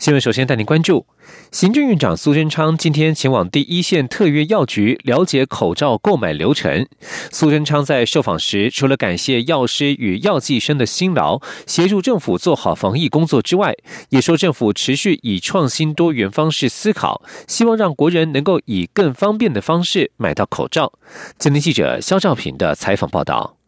[0.00, 0.20] 新闻。
[0.20, 1.04] 首先带您关注，
[1.52, 6.86] 行政院长苏贞昌今天前往第一线特约药局了解口罩购买流程。
[7.30, 13.74] 苏贞昌在受访时，除了感谢药师与药剂生的辛劳，协助政府做好防疫工作之外，
[14.08, 20.94] 也说政府持续以创新多元方式思考，希望让国人能够以更方便的方式买到口罩。
[21.38, 23.59] 今天记者肖兆平的采访报道。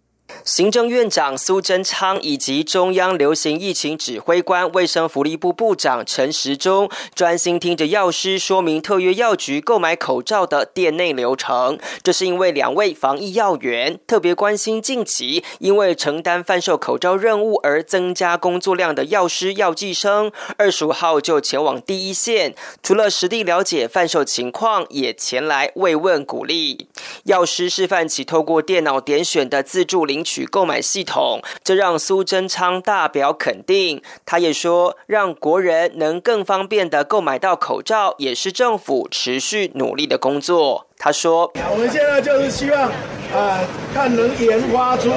[0.45, 11.78] 行政院长苏贞昌以及中央流行疫情指挥官、卫生福利部部长陈时中专心听着药师说明特约药局购买口罩的店内流程。
[12.02, 26.88] 这是因为两位防疫要员特别关心近期因为承担贩售口罩任务而增加工作量的药师、药剂生，二十五号就前往第一线，除了实地了解贩售情况，也前来慰问鼓励。
[27.25, 30.33] 药师示范起透过电脑点选的自助零领。
[30.33, 34.01] 取购买系统，这让苏贞昌大表肯定。
[34.25, 40.87] 他也说，让国人能更方便的购买到口罩，也是政府持续努力的工作。
[40.97, 42.91] 他说：“我们现在就是希望，
[43.34, 43.61] 啊，
[43.93, 45.11] 看能研发出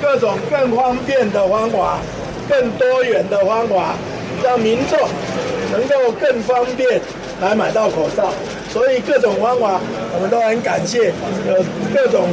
[0.00, 1.98] 各种更方便的方法，
[2.48, 3.94] 更多元的方法，
[4.42, 4.98] 让民众
[5.70, 6.98] 能够更方便
[7.42, 8.32] 来买到口罩。
[8.70, 9.78] 所以各种方法，
[10.14, 11.12] 我们都很感谢，
[11.46, 12.28] 有各种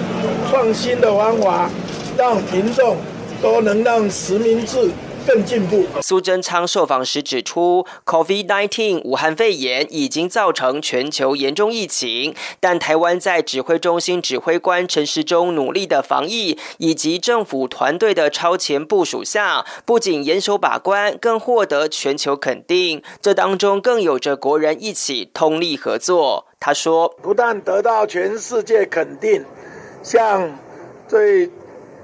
[0.50, 1.69] 创新的方法。”
[2.17, 2.97] 让民众
[3.42, 4.92] 都能让实名制
[5.25, 5.86] 更进步。
[6.02, 23.02] 苏贞昌受访时指出，COVID-19 武汉肺炎已经造成全球严重疫情，但台湾在指挥中心指挥官陈时中努力的防疫，以及政府团队的超前部署下，不仅严守把关，更获得全球肯定。
[23.22, 26.46] 这当中更有着国人一起通力合作。
[26.59, 29.44] 他说：“不但得到全世界肯定，
[30.03, 30.57] 像
[31.07, 31.50] 最。”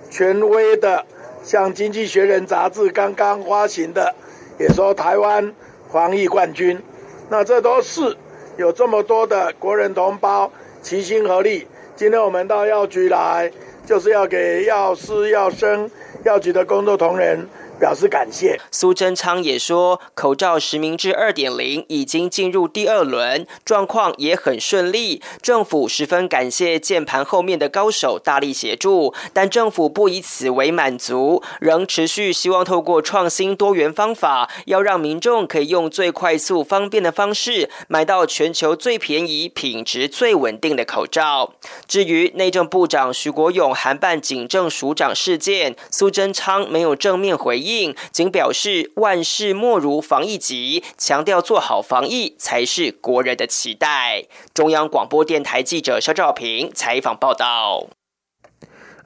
[0.09, 1.05] 权威的，
[1.43, 4.15] 像《经济学人》杂志刚刚发行的，
[4.59, 5.53] 也说台湾
[5.91, 6.81] 防疫冠军。
[7.29, 8.17] 那这都是
[8.57, 11.67] 有这么多的国人同胞齐心合力。
[11.95, 13.51] 今天我们到药局来，
[13.85, 15.89] 就是要给药师、药生、
[16.23, 17.47] 药局的工作同仁。
[17.79, 18.59] 表示感谢。
[18.69, 25.21] 苏贞昌也说，口罩实名制二点零已经进入第二轮，状况也很顺利。
[25.41, 41.53] 政府十分感谢键盘后面的高手大力协助，但政府不以此为满足，仍持续希望透过创新多元方法，要让民众可以用最快速方便的方式买到全球最便宜、品质最稳定的口罩。
[41.87, 47.68] 至于内政部长徐国勇函办警政署长事件，苏贞昌没有正面回应。
[47.77, 54.25] 应仅表示万事莫如防疫急，强调做好防疫才是国人的期待。
[54.53, 57.87] 中央广播电台记者肖兆平采访报道。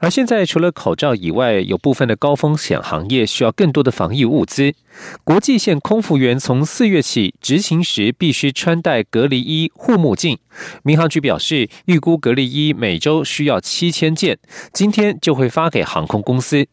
[0.00, 4.74] 而现在，除了口罩以外，有部分的高风险行业需要更多的防疫物资。
[5.22, 10.38] 国际线空服员从四月起执勤时必须穿戴隔离衣、护目镜。
[10.82, 14.38] 民航局表示，预估隔离衣每周需要七千件，
[14.74, 16.66] 今天就会发给航空公司。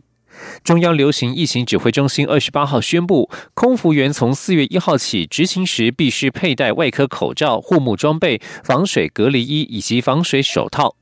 [0.63, 10.95] 中央流行疫情指挥中心二十八号宣布，空服员从四月一号起执勤时必须佩戴外科口罩、护目装备、防水隔离衣以及防水手套。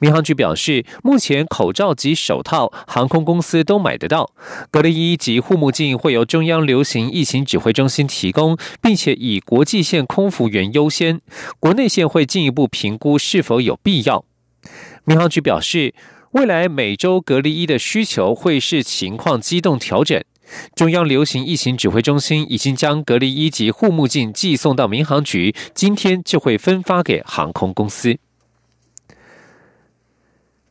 [0.00, 4.32] 民航局表示，目前口罩及手套航空公司都买得到，
[4.70, 11.20] 隔离衣及护目镜会由中央流行疫情指挥中心提供，并且以国际线空服员优先，
[11.60, 14.24] 国内线会进一步评估是否有必要。
[15.04, 15.94] 民航局表示。
[16.32, 20.18] 未来每周隔离衣的需求会视情况机动调整。
[20.74, 28.16] 中央流行疫情指挥中心已经将隔离衣及护目镜寄送到民航局，今天就会分发给航空公司。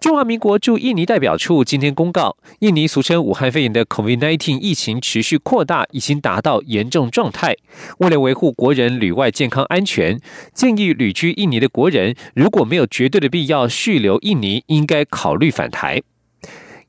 [0.01, 7.55] 中华民国驻印尼代表处今天公告，印尼俗称武汉肺炎的 COVID-19 疫情持续扩大，已经达到严重状态。
[7.99, 10.20] 为了维护国人旅外健康安全，
[10.55, 16.02] 建议旅居印尼的国人，如果没有绝对的必要续留印尼，应该考虑返台。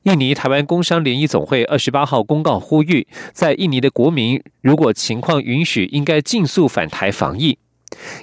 [0.05, 7.59] 印尼台湾工商联谊总会二十八号公告呼吁，在印尼的国民，如果情况允许，应该尽速返台防疫。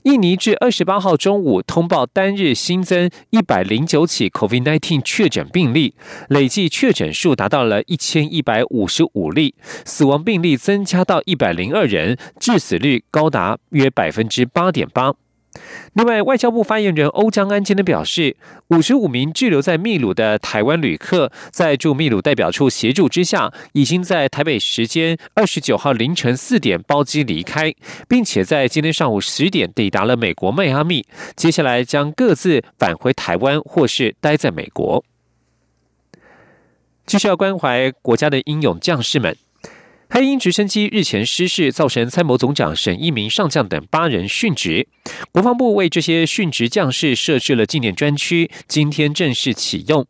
[0.05, 5.94] 印尼至二十八号中午通报单日新增一百零九起 COVID-19 确诊病例，
[6.29, 9.55] 累计确诊数达到了一千一百五十五例，
[9.85, 15.15] 死亡病例增加到一百零二人，致死率高达约百分之八点八。
[15.94, 18.37] 另外，外交部发言人欧江安今天表示，
[18.69, 27.75] 五十五名滞留在秘鲁的台湾旅客，在驻秘鲁代表处协助之下，已经在台北时间二十九号凌晨四点包机离开，
[28.08, 31.05] 并且在今天上午十点抵达了美国迈阿密，
[31.35, 35.05] 接下来将各自返回台湾或是待在美国。
[37.06, 39.37] 继续要关怀国家的英勇将士们。
[40.12, 44.89] 黑鹰直升机日前失事，造成参谋总长沈一鸣上将等八人殉职。
[45.31, 50.05] 国防部为这些殉职将士设置了纪念专区，今天正式启用。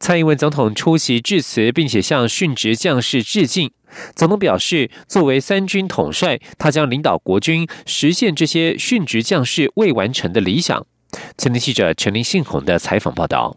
[0.00, 3.70] 蔡英文总统出席致辞，并且向殉职将士致敬。
[4.16, 10.84] 总统表示，作为三军统帅，他将领导国军实现这些殉职将士未完成的理想。
[11.38, 13.56] 前天记者陈林信宏的采访报道。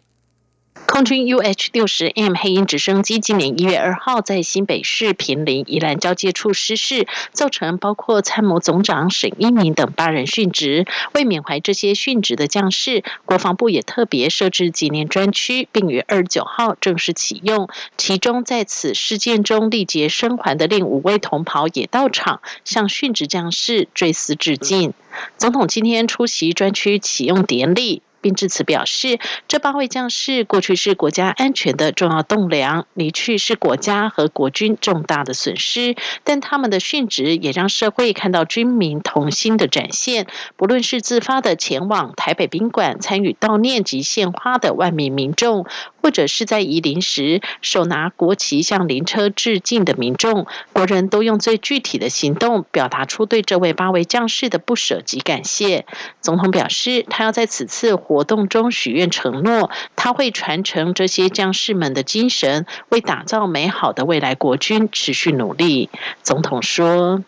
[0.88, 10.88] 空军 UH 六十 M 黑鹰直升机今年一月二号在新北市平林宜兰交界处失事，造成包括参谋总长沈一鸣等八人殉职。
[11.14, 17.70] 为缅怀这些殉职的将士，国防部也特别设置纪念专区，并于二十九号正式启用。
[17.98, 24.94] 其中在此事件中历劫生还的另五位同袍也到场，向殉职将士追思致敬。
[25.38, 28.02] 总统今天出席专区启用典礼。
[28.22, 35.96] 并至此表示，这八位将士过去是国家安全的重要栋梁，离去是国家和国军重大的损失。
[36.24, 40.28] 但他们的殉职也让社会看到军民同心的展现。
[40.56, 45.66] 不论是自发的前往台北宾馆参与悼念及献花的万名民众，
[46.08, 55.86] 或者是在移灵时手拿国旗向灵车致敬的民众，国人都用最具体的行动表达出对这位八位将士的不舍及感谢。
[56.22, 57.98] 总统表示，他要在此次。
[57.98, 65.90] 活动中许愿承诺，他会传承这些将士们的精神，为打造美好的未来国军持续努力。
[66.24, 67.22] 总统说：“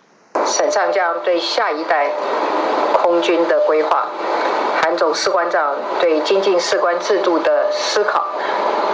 [0.48, 2.12] 沈上将对下一代
[2.94, 4.08] 空军的规划，
[4.98, 8.26] 总士官长对精进士官制度的思考，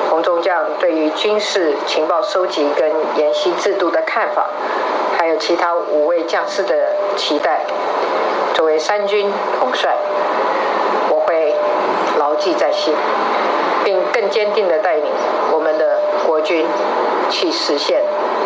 [0.10, 4.48] 洪中将对于军事情报收集跟研习制度的看法，
[5.18, 7.62] 还有其他五位将士的期待，
[8.54, 9.96] 作为三军统帅。”
[11.08, 11.54] 我会
[12.18, 12.94] 牢记在心，
[13.84, 15.06] 并更坚定的带领
[15.52, 16.66] 我们的国军
[17.30, 18.02] 去实现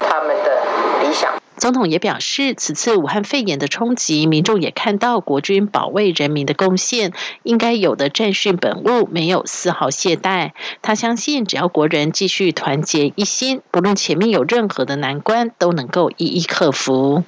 [0.08, 0.58] 他们的
[1.02, 1.39] 理想。
[1.60, 7.12] 总统也表示，此次武汉肺炎的冲击，民众也看到国军保卫人民的贡献，
[7.44, 10.52] 应该有的战训本物没有丝毫懈怠。
[10.82, 17.24] 他相信，只要国人继续团结一心，不论前面有任何的难关，都能够一一克服。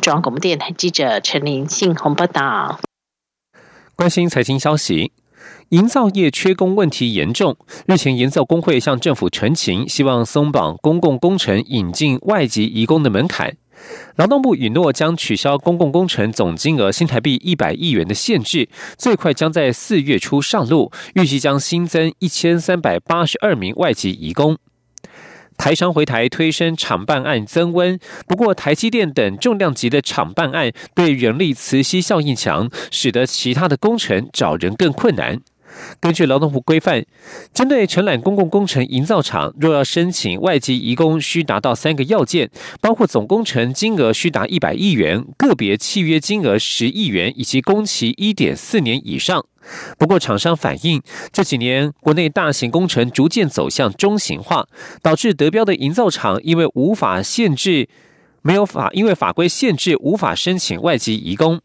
[0.00, 2.80] 中央广播电台记者陈琳信鸿报道。
[3.94, 5.12] 关心财经消息。
[5.70, 13.54] 营造业缺工问题严重，日前营造工会向政府陈情，希望松绑公共工程引进外籍移工的门槛。
[14.16, 24.58] 劳动部允诺将取消公共工程总金额新台币一百亿元的限制，最快将在四月初上路，预计将新增一千三百八十二名外籍移工。
[25.56, 27.98] 台商回台推升厂办案增温，
[28.28, 35.40] 不过台积电等重量级的厂办案对人力磁吸效应强，使得其他的工程找人更困难。
[36.00, 37.04] 根据劳动部规范，
[37.52, 42.50] 针对承揽公共工程营造厂，若要申请外籍移工，需达到三个要件，
[42.80, 49.44] 包括总工程金额需达一百亿元，个别契约金额十亿元，以及工期一点四年以上。
[49.98, 54.66] 不过，厂商反映这几年国内大型工程逐渐走向中型化，
[55.02, 57.86] 导致得标的营造厂因为无法限制，
[58.40, 61.60] 没有法因为法规限制无法申请外籍移工。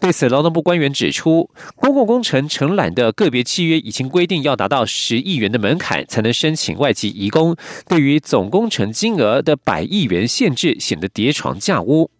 [0.00, 7.56] 对此，劳动部官员指出，公共工程承揽的个别契约已经规定要达到十亿元的门槛才能申请外籍移工，
[7.88, 12.10] 对于总工程金额的百亿元限制显得叠床架屋。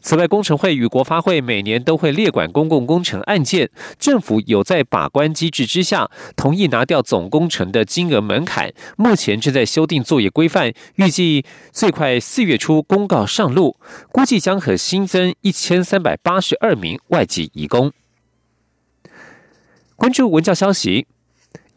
[0.00, 3.68] 此外，工程会与国发会每年都会列管公共工程案件，
[3.98, 8.72] 政府有在把关机制之下，同意拿掉总工程的金额门槛。
[8.96, 13.76] 目前正在修订作业规范，预计最快四月初公告上路，
[14.12, 17.92] 估计将可新增一千三百八十二名外籍移工。
[19.96, 21.06] 关注文教消息，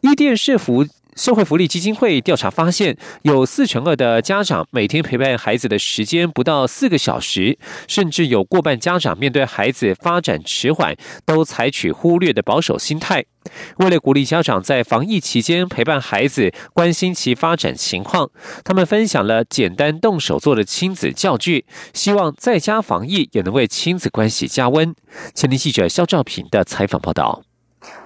[0.02, 0.86] 伊甸社服。
[1.16, 13.24] 社会福利基金会调查发现，有四成二的家长每天陪伴孩子的时间不到四个小时，甚至有过半家长面对孩子发展迟缓，都采取忽略的保守心态。
[13.78, 18.30] 为了鼓励家长在防疫期间陪伴孩子，关心其发展情况，
[18.64, 21.64] 他们分享了简单动手做的亲子教具，
[21.94, 24.94] 希望在家防疫也能为亲子关系加温。
[25.34, 27.49] 前天记者肖兆平的采访报道。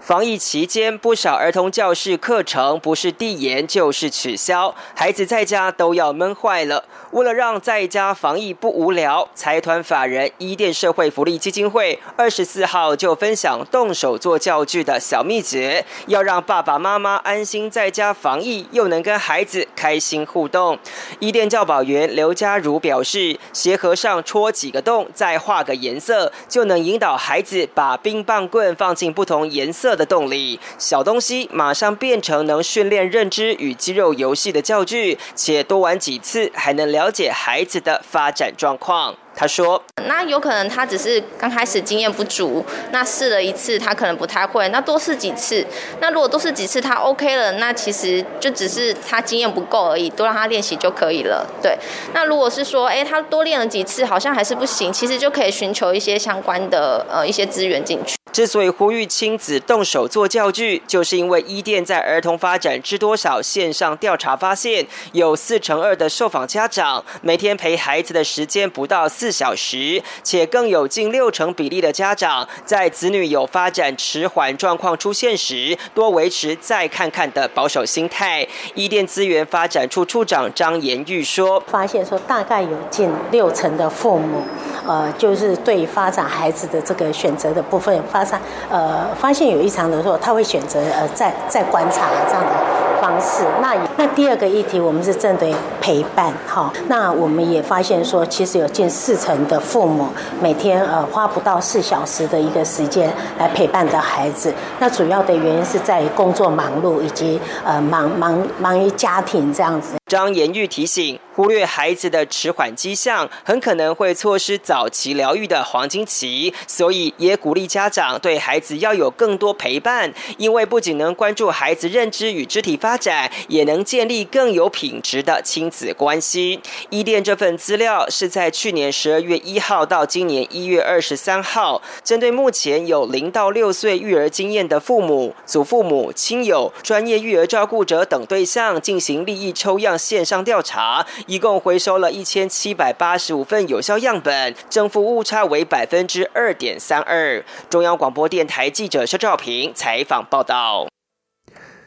[0.05, 6.85] 防疫期间，不少儿童教室课程不是递延就是取消，孩子在家都要闷坏了。
[7.13, 20.79] 为了让在家防疫不无聊，财团法人伊甸社会福利基金会二十四号就分享动手做教具的小秘诀，要让爸爸妈妈安心在家防疫，又能跟孩子开心互动。
[21.19, 29.94] 伊甸教保员刘家如表示，鞋盒上戳几个洞，再画个颜色，就能引导孩子把冰棒棍放进不同颜色。
[29.95, 39.15] 的动力，小东西马上变成能训练认知与肌肉游戏的教具，且多玩几次还能了解孩子的发展状况。
[39.37, 45.67] 他说：“那有可能他只是刚开始经验不足，那试了一次他可能不太会，那多试几次。
[46.01, 51.45] 那如果多试几次他 OK 了，那其实就只是他经验不够而已，多让他练习就可以了。
[51.61, 51.77] 对。
[52.13, 58.17] 那如果是说，哎，他多练了几次好像还是不行，其实就可以寻求一些相关的呃一些资源进去。
[58.33, 69.24] 之所以呼吁亲子动手做教具，就是因为伊甸在儿童发展知多少线上调查发现，有四成二的受访家长每天陪孩子的时间不到四。
[69.25, 78.47] 四小时，且更有近六成比例的家长在子女有发展迟缓状况出现时，多维持再看看的保守心态。
[78.75, 84.43] 伊甸资源发展处处长张延玉说：“发现说，大概有近六成的父母，
[84.87, 88.39] 呃，就是对发展孩子的这个选择的部分发展，
[88.69, 93.45] 呃，发现有异常的时候，他会选择呃再再观察这样的方式。
[93.61, 99.15] 那那第二个议题，我们是针对陪伴，哈，那我们也发现说，其实有近四。
[99.25, 100.09] 成的父母
[100.39, 109.95] 每天呃花不到四小时的一个时间来陪伴的孩子，那主要的原因是在于工作忙碌以及呃忙忙忙于家庭这样子。
[110.07, 111.19] 张延玉提醒。
[111.35, 116.55] 忽略孩子的迟缓迹象，很可能会错失早期疗愈的黄金期。
[116.69, 126.61] 所以也鼓励家长对孩子要有更多陪伴，因为不仅能关注孩子认知与肢体发展，也能建立更有品质的亲子关系。
[126.91, 141.05] 伊甸这份资料是在去年十二月一号到今年一月二十三号，针对目前有零到六岁育儿经验的父母、祖父母、亲友、专业育儿照顾者等对象进行利益抽样线上调查。
[141.27, 147.43] 一共回收了一千七百八十五份有效样本，正负误差为百分之二点三二。
[147.71, 150.87] 中央广播电台记者肖兆平采访报道。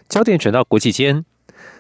[0.10, 1.24] 焦点转到国际间，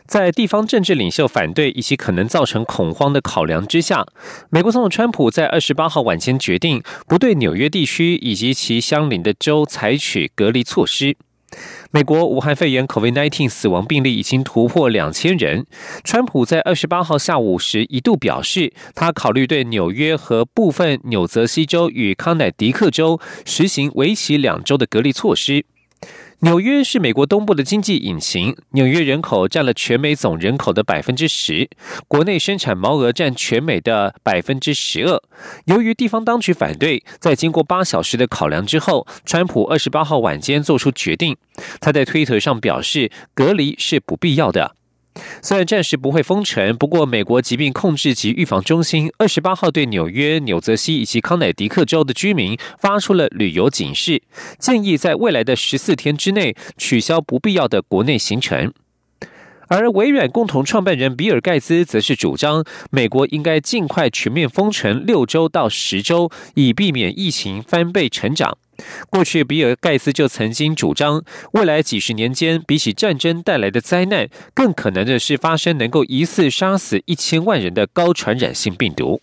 [0.06, 4.06] 在地方政治领袖反对以及可能造成恐慌的考量之下，
[4.50, 11.18] 美国总统川普在二十八号晚间决定不对纽约地区以及其相邻的州采取隔离措施。
[11.98, 15.66] 美国武汉肺炎 （COVID-19） 死亡病例已经突破两千人。
[16.04, 25.66] 川普在二十八号下午时一度表示，他考虑对纽约和部分纽泽西州与康乃狄克州实行为期两周的隔离措施。
[26.42, 31.68] 纽约是美国东部的经济引擎，纽约人口占了全美总人口的百分之十，
[32.08, 35.20] 国内生产毛额占全美的百分之十二。
[35.66, 41.36] 由于地方当局反对，在经过八小时的考量之后，川普二十八号晚间做出决定。
[41.82, 44.77] 他在推特上表示，隔离是不必要的。
[45.42, 54.22] 虽然暂时不会封城，不过美国疾病控制及预防中心二十八号对纽约、纽泽西以及康乃狄克州的居民发出了旅游警示，
[54.60, 58.74] 建议在未来的十四天之内取消不必要的国内行程。
[59.70, 68.58] 而微软共同创办人比尔盖茨则是主张，美国应该尽快全面封城六周到十周，以避免疫情翻倍成长。
[69.10, 79.22] 过去，比尔·盖茨就曾经主张，未来几十年间，比起战争带来的灾难，更可能的是发生能够一次杀死一千万人的高传染性病毒。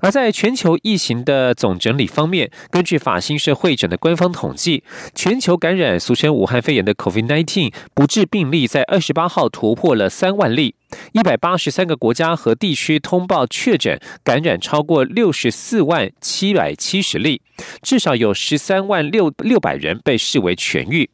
[0.00, 10.74] 而在全球疫情的总整理方面，根据法新社会诊的官方统计，全球感染俗称武汉肺炎的 COVID-19 不治病例在二十八号突破了三万例，
[11.12, 17.40] 一百八十三个国家和地区通报确诊感染超过六十四万七百七十例，
[17.82, 21.10] 至少有十三万六六百人被视为痊愈。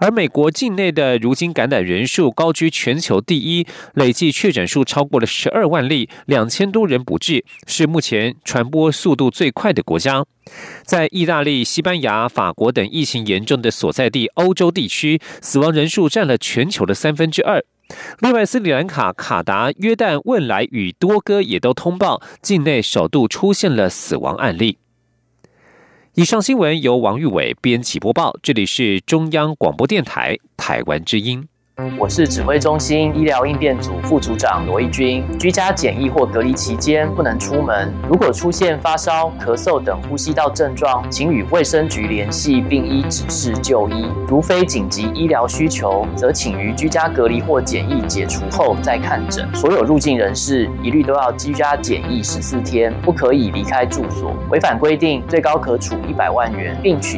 [0.00, 10.24] 而美国境内的如今感染人数高居全球第一，累计确诊数超过了十二万例，两千多人不治，是目前传播速度最快的国家。
[10.82, 17.62] 在意大利、西班牙、法国等疫情严重的所在地欧洲地区，死亡人数占了全球的三分之二。
[18.20, 24.78] 另外，斯里兰卡、卡达、约旦、汶莱与多哥也都通报境内首度出现了死亡案例。
[26.14, 31.46] 以上新闻由王玉伟编辑播报，这里是中央广播电台台湾之音。
[31.98, 35.24] 我是指挥中心医疗应变组副组长罗义军。
[35.38, 44.06] 居家检疫或隔离期间不能出门，如果出现发烧、咳嗽等呼吸道症状，请与卫生局联系，并依指示就医。
[44.28, 49.48] 如非紧急医疗需求，则请于居家隔离或检疫解除后再看诊。
[49.54, 54.34] 所有入境人士一律都要居家检疫十四天，不可以离开住所。
[54.50, 57.08] 违反规定，最高可处一百万元，并取